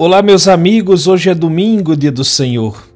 [0.00, 1.08] Olá, meus amigos.
[1.08, 2.88] Hoje é domingo, dia do Senhor,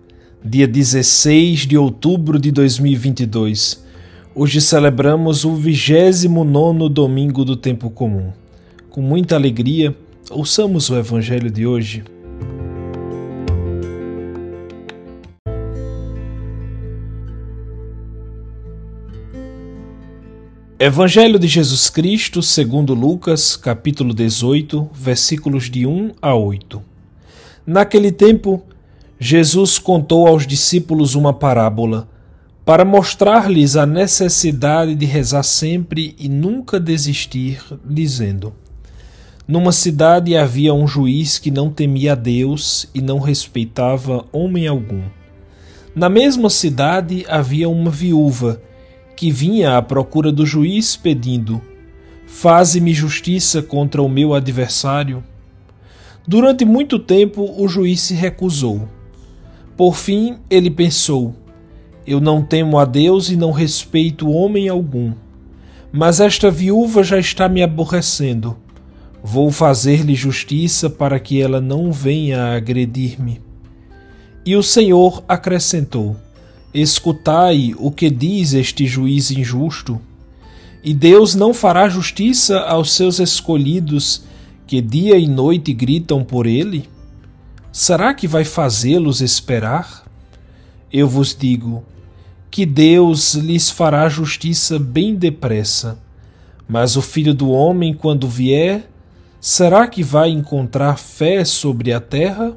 [0.44, 3.84] dia 16 de outubro de 2022.
[4.32, 8.30] Hoje celebramos o 29 domingo do tempo comum.
[8.88, 9.96] Com muita alegria,
[10.30, 12.04] ouçamos o evangelho de hoje.
[20.78, 26.91] Evangelho de Jesus Cristo, segundo Lucas, capítulo 18, versículos de 1 a 8.
[27.66, 28.62] Naquele tempo,
[29.18, 32.08] Jesus contou aos discípulos uma parábola
[32.64, 38.52] para mostrar-lhes a necessidade de rezar sempre e nunca desistir, dizendo:
[39.46, 45.02] Numa cidade havia um juiz que não temia a Deus e não respeitava homem algum.
[45.94, 48.60] Na mesma cidade havia uma viúva
[49.16, 51.60] que vinha à procura do juiz pedindo:
[52.26, 55.22] Faze-me justiça contra o meu adversário.
[56.26, 58.88] Durante muito tempo o juiz se recusou.
[59.76, 61.34] Por fim, ele pensou:
[62.06, 65.12] Eu não temo a Deus e não respeito homem algum.
[65.92, 68.56] Mas esta viúva já está me aborrecendo.
[69.22, 73.40] Vou fazer-lhe justiça para que ela não venha a agredir-me.
[74.44, 76.16] E o Senhor acrescentou:
[76.72, 80.00] Escutai o que diz este juiz injusto.
[80.84, 84.24] E Deus não fará justiça aos seus escolhidos
[84.66, 86.88] que dia e noite gritam por ele?
[87.70, 90.04] Será que vai fazê-los esperar?
[90.92, 91.84] Eu vos digo
[92.50, 95.98] que Deus lhes fará justiça bem depressa.
[96.68, 98.90] Mas o filho do homem, quando vier,
[99.40, 102.56] será que vai encontrar fé sobre a terra?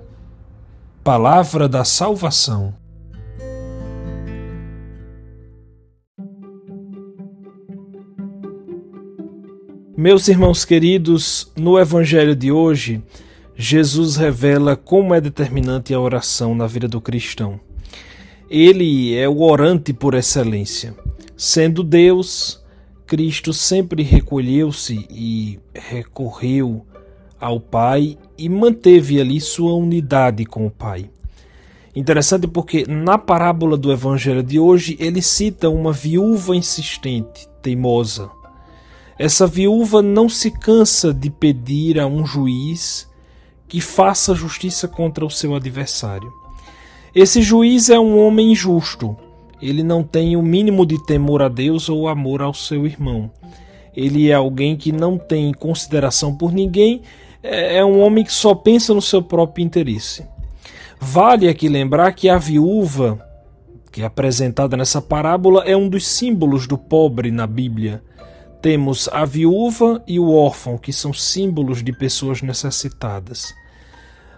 [1.02, 2.74] Palavra da salvação.
[10.06, 13.02] Meus irmãos queridos, no Evangelho de hoje,
[13.56, 17.60] Jesus revela como é determinante a oração na vida do cristão.
[18.48, 20.94] Ele é o orante por excelência.
[21.36, 22.64] Sendo Deus,
[23.08, 26.86] Cristo sempre recolheu-se e recorreu
[27.42, 31.10] ao Pai e manteve ali sua unidade com o Pai.
[31.96, 38.30] Interessante porque na parábola do Evangelho de hoje ele cita uma viúva insistente, teimosa
[39.18, 43.10] essa viúva não se cansa de pedir a um juiz
[43.68, 46.32] que faça justiça contra o seu adversário.
[47.14, 49.16] Esse juiz é um homem injusto.
[49.62, 53.32] Ele não tem o mínimo de temor a Deus ou amor ao seu irmão.
[53.96, 57.02] Ele é alguém que não tem consideração por ninguém,
[57.42, 60.26] é, é um homem que só pensa no seu próprio interesse.
[61.00, 63.26] Vale aqui lembrar que a viúva,
[63.92, 68.04] que é apresentada nessa parábola, é um dos símbolos do pobre na Bíblia.
[68.66, 73.54] Temos a viúva e o órfão, que são símbolos de pessoas necessitadas.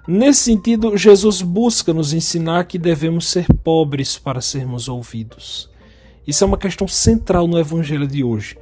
[0.06, 5.70] Nesse sentido, Jesus busca nos ensinar que devemos ser pobres para sermos ouvidos.
[6.28, 8.58] Isso é uma questão central no Evangelho de hoje.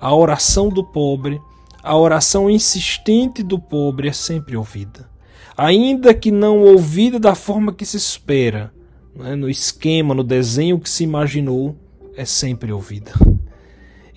[0.00, 1.40] A oração do pobre,
[1.82, 5.10] a oração insistente do pobre é sempre ouvida.
[5.56, 8.72] Ainda que não ouvida da forma que se espera,
[9.16, 11.74] né, no esquema, no desenho que se imaginou,
[12.16, 13.10] é sempre ouvida.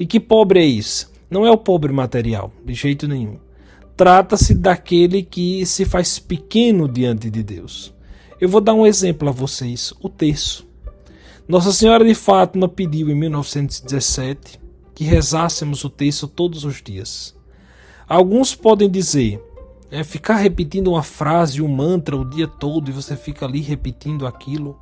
[0.02, 1.12] E que pobre é isso?
[1.30, 3.38] Não é o pobre material, de jeito nenhum.
[3.96, 7.94] Trata-se daquele que se faz pequeno diante de Deus.
[8.40, 10.68] Eu vou dar um exemplo a vocês: o terço.
[11.48, 14.60] Nossa Senhora de Fátima pediu em 1917
[14.96, 17.36] que rezássemos o terço todos os dias.
[18.10, 19.40] Alguns podem dizer,
[19.92, 24.26] é, ficar repetindo uma frase, um mantra o dia todo e você fica ali repetindo
[24.26, 24.80] aquilo.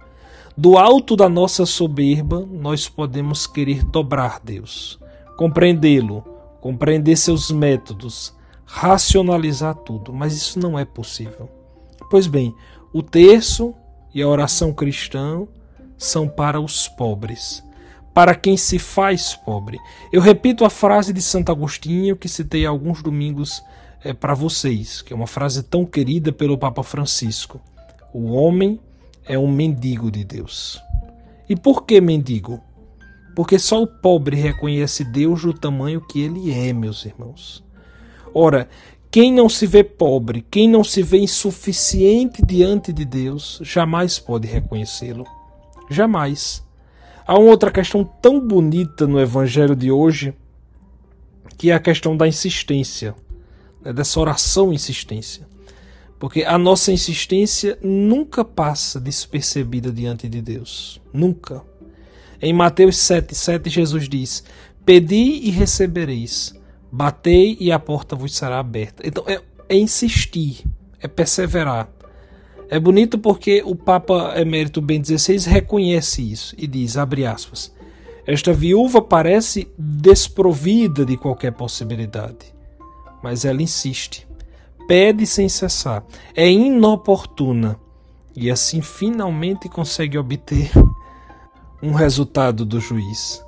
[0.56, 4.98] Do alto da nossa soberba, nós podemos querer dobrar Deus
[5.40, 6.22] compreendê-lo,
[6.60, 8.36] compreender seus métodos,
[8.66, 11.50] racionalizar tudo, mas isso não é possível.
[12.10, 12.54] Pois bem,
[12.92, 13.74] o terço
[14.14, 15.48] e a oração cristã
[15.98, 17.64] são para os pobres,
[18.14, 19.80] para quem se faz pobre.
[20.12, 23.64] Eu repito a frase de Santo Agostinho que citei alguns domingos
[24.04, 27.62] é, para vocês, que é uma frase tão querida pelo Papa Francisco.
[28.14, 28.78] O homem
[29.24, 30.84] é um mendigo de Deus.
[31.48, 32.62] E por que mendigo?
[33.40, 37.64] Porque só o pobre reconhece Deus do tamanho que ele é, meus irmãos.
[38.34, 38.68] Ora,
[39.10, 44.46] quem não se vê pobre, quem não se vê insuficiente diante de Deus, jamais pode
[44.46, 45.26] reconhecê-lo.
[45.90, 46.68] Jamais.
[47.26, 50.34] Há uma outra questão tão bonita no Evangelho de hoje,
[51.58, 53.16] que é a questão da insistência,
[53.82, 55.48] né, dessa oração insistência.
[56.20, 61.02] Porque a nossa insistência nunca passa despercebida diante de Deus.
[61.14, 61.69] Nunca.
[62.42, 64.44] Em Mateus 7, 7, Jesus diz:
[64.86, 66.54] Pedi e recebereis,
[66.92, 69.04] batei e a porta vos será aberta.
[69.06, 70.64] Então é, é insistir,
[71.00, 71.90] é perseverar.
[72.70, 77.74] É bonito porque o Papa Emérito Bento XVI reconhece isso e diz, abre aspas,
[78.28, 82.54] esta viúva parece desprovida de qualquer possibilidade,
[83.24, 84.28] mas ela insiste,
[84.88, 87.80] pede sem cessar, é inoportuna
[88.36, 90.70] e assim finalmente consegue obter
[91.82, 93.44] um resultado do juiz.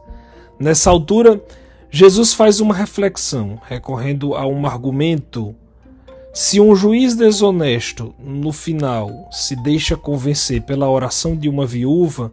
[0.60, 1.44] Nessa altura,
[1.90, 5.56] Jesus faz uma reflexão, recorrendo a um argumento
[6.34, 12.32] se um juiz desonesto, no final, se deixa convencer pela oração de uma viúva,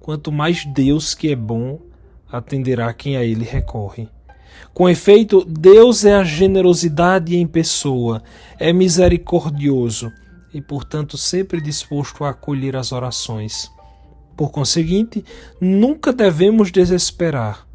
[0.00, 1.78] quanto mais Deus, que é bom,
[2.32, 4.08] atenderá quem a ele recorre.
[4.72, 8.22] Com efeito, Deus é a generosidade em pessoa,
[8.58, 10.10] é misericordioso
[10.54, 13.70] e, portanto, sempre disposto a acolher as orações.
[14.38, 15.24] Por conseguinte,
[15.60, 17.66] nunca devemos desesperar,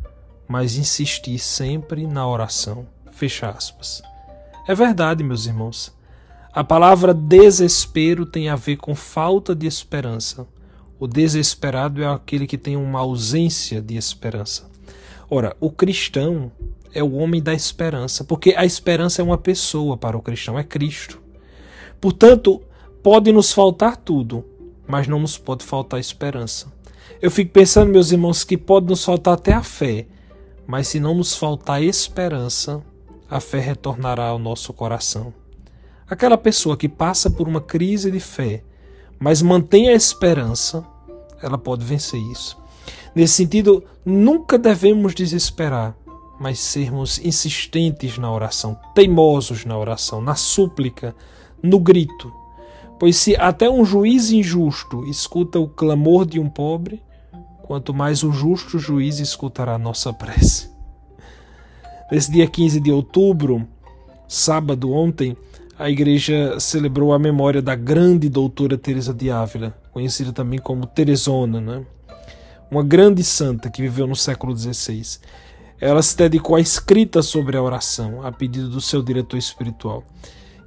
[0.48, 2.88] mas insistir sempre na oração.
[3.12, 4.01] Fecha aspas.
[4.65, 5.94] É verdade, meus irmãos.
[6.54, 10.48] A palavra desespero tem a ver com falta de esperança.
[10.98, 14.71] O desesperado é aquele que tem uma ausência de esperança.
[15.30, 16.50] Ora, o cristão
[16.94, 20.63] é o homem da esperança, porque a esperança é uma pessoa para o cristão, é
[20.63, 21.21] Cristo.
[22.00, 22.62] Portanto,
[23.04, 24.45] pode nos faltar tudo,
[24.88, 26.71] mas não nos pode faltar esperança.
[27.21, 30.07] Eu fico pensando, meus irmãos, que pode nos faltar até a fé,
[30.68, 32.83] mas se não nos faltar esperança,
[33.30, 35.33] a fé retornará ao nosso coração.
[36.07, 38.63] Aquela pessoa que passa por uma crise de fé,
[39.18, 40.85] mas mantém a esperança,
[41.41, 42.57] ela pode vencer isso.
[43.15, 45.95] Nesse sentido, nunca devemos desesperar,
[46.39, 51.15] mas sermos insistentes na oração, teimosos na oração, na súplica,
[51.62, 52.33] no grito.
[53.03, 57.03] Pois se até um juiz injusto escuta o clamor de um pobre,
[57.61, 60.69] quanto mais o justo juiz escutará nossa prece.
[62.09, 63.67] Nesse dia 15 de outubro,
[64.25, 65.35] sábado ontem,
[65.77, 71.59] a igreja celebrou a memória da grande doutora Teresa de Ávila, conhecida também como Teresona,
[71.59, 71.85] né?
[72.71, 75.19] uma grande santa que viveu no século XVI.
[75.77, 80.06] Ela se dedicou à escrita sobre a oração, a pedido do seu diretor espiritual.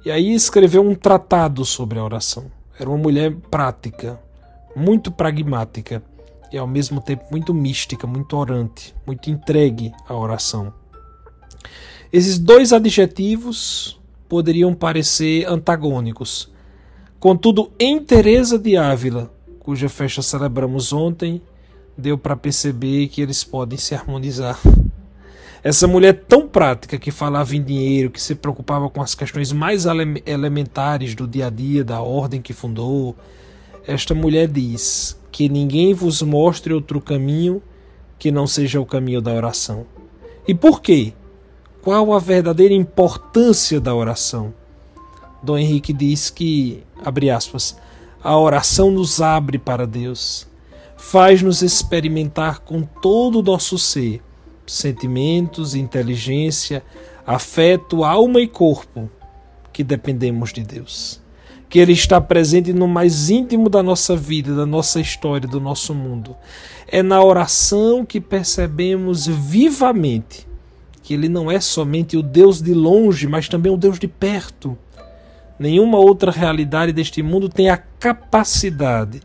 [0.05, 2.45] E aí escreveu um tratado sobre a oração.
[2.79, 4.19] Era uma mulher prática,
[4.75, 6.03] muito pragmática
[6.51, 10.73] e ao mesmo tempo muito mística, muito orante, muito entregue à oração.
[12.11, 13.99] Esses dois adjetivos
[14.29, 16.49] poderiam parecer antagônicos.
[17.19, 21.41] Contudo, em Teresa de Ávila, cuja festa celebramos ontem,
[21.97, 24.59] deu para perceber que eles podem se harmonizar.
[25.63, 29.85] Essa mulher tão prática que falava em dinheiro, que se preocupava com as questões mais
[30.25, 33.15] elementares do dia a dia, da ordem que fundou,
[33.85, 37.61] esta mulher diz que ninguém vos mostre outro caminho
[38.19, 39.85] que não seja o caminho da oração.
[40.47, 41.13] E por quê?
[41.81, 44.53] Qual a verdadeira importância da oração?
[45.41, 47.77] Dom Henrique diz que, abre aspas,
[48.23, 50.47] a oração nos abre para Deus,
[50.97, 54.21] faz-nos experimentar com todo o nosso ser,
[54.67, 56.83] sentimentos, inteligência,
[57.25, 59.09] afeto, alma e corpo,
[59.73, 61.21] que dependemos de Deus.
[61.69, 65.93] Que Ele está presente no mais íntimo da nossa vida, da nossa história, do nosso
[65.95, 66.35] mundo.
[66.87, 70.47] É na oração que percebemos vivamente
[71.07, 74.77] que ele não é somente o Deus de longe, mas também o Deus de perto.
[75.57, 79.21] Nenhuma outra realidade deste mundo tem a capacidade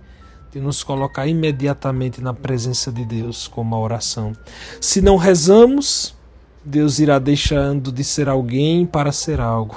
[0.53, 4.33] de nos colocar imediatamente na presença de Deus, como a oração.
[4.79, 6.15] Se não rezamos,
[6.63, 9.77] Deus irá deixando de ser alguém para ser algo.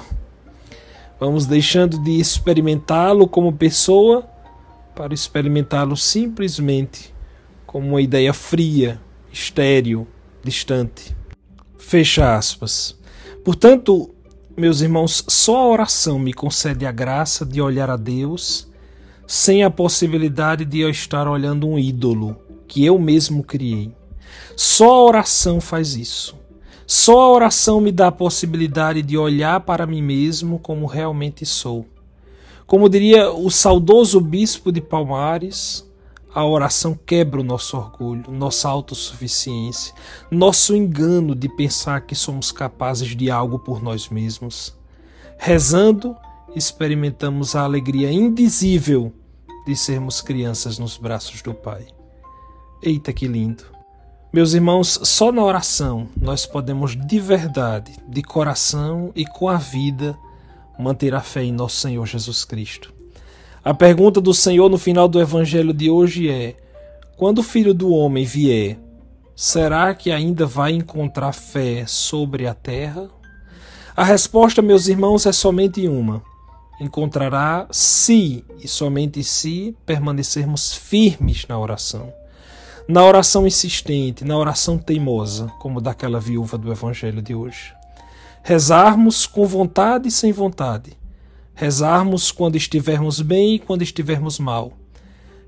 [1.18, 4.28] Vamos deixando de experimentá-lo como pessoa
[4.94, 7.14] para experimentá-lo simplesmente
[7.66, 9.00] como uma ideia fria,
[9.32, 10.06] estéril,
[10.44, 11.16] distante.
[11.78, 12.98] Fecha aspas.
[13.46, 14.14] Portanto,
[14.58, 18.68] meus irmãos, só a oração me concede a graça de olhar a Deus
[19.28, 23.92] sem a possibilidade de eu estar olhando um ídolo que eu mesmo criei.
[24.56, 26.36] Só a oração faz isso.
[26.88, 31.86] Só a oração me dá a possibilidade de olhar para mim mesmo como realmente sou.
[32.68, 35.86] Como diria o saudoso bispo de Palmares,
[36.34, 39.94] a oração quebra o nosso orgulho, nossa autossuficiência,
[40.30, 44.76] nosso engano de pensar que somos capazes de algo por nós mesmos.
[45.38, 46.16] Rezando,
[46.56, 49.12] experimentamos a alegria indizível
[49.66, 51.88] de sermos crianças nos braços do Pai.
[52.82, 53.64] Eita que lindo!
[54.32, 60.18] Meus irmãos, só na oração nós podemos de verdade, de coração e com a vida,
[60.78, 62.94] manter a fé em nosso Senhor Jesus Cristo.
[63.64, 66.56] A pergunta do Senhor no final do evangelho de hoje é:
[67.18, 68.78] quando o filho do homem vier,
[69.36, 73.10] será que ainda vai encontrar fé sobre a terra?
[73.96, 76.22] A resposta, meus irmãos, é somente uma:
[76.80, 82.14] encontrará se e somente se permanecermos firmes na oração.
[82.88, 87.74] Na oração insistente, na oração teimosa, como daquela viúva do evangelho de hoje.
[88.44, 90.96] Rezarmos com vontade e sem vontade.
[91.56, 94.74] Rezarmos quando estivermos bem e quando estivermos mal.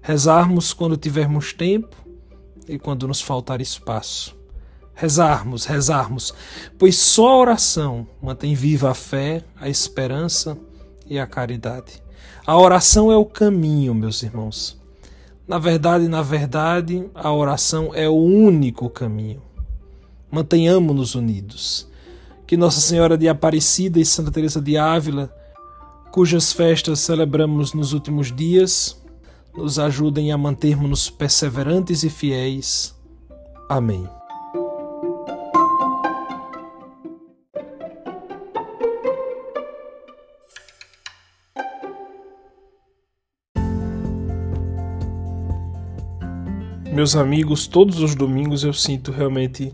[0.02, 1.96] Rezarmos quando tivermos tempo
[2.68, 4.36] e quando nos faltar espaço.
[4.96, 6.34] Rezarmos, rezarmos,
[6.80, 10.58] pois só a oração mantém viva a fé, a esperança
[11.10, 12.02] e a caridade.
[12.46, 14.78] A oração é o caminho, meus irmãos.
[15.48, 19.42] Na verdade, na verdade, a oração é o único caminho.
[20.30, 21.88] Mantenhamos-nos unidos.
[22.46, 25.34] Que Nossa Senhora de Aparecida e Santa Teresa de Ávila,
[26.12, 29.02] cujas festas celebramos nos últimos dias,
[29.56, 32.96] nos ajudem a mantermos-nos perseverantes e fiéis.
[33.70, 34.17] Amém.
[46.98, 49.72] Meus amigos, todos os domingos eu sinto realmente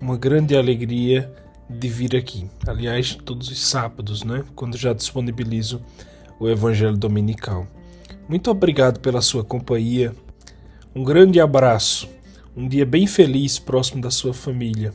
[0.00, 1.30] uma grande alegria
[1.68, 2.48] de vir aqui.
[2.66, 4.42] Aliás, todos os sábados, né?
[4.54, 5.84] Quando já disponibilizo
[6.40, 7.66] o Evangelho Dominical.
[8.26, 10.14] Muito obrigado pela sua companhia.
[10.94, 12.08] Um grande abraço.
[12.56, 14.94] Um dia bem feliz próximo da sua família.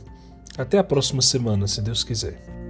[0.58, 2.69] Até a próxima semana, se Deus quiser.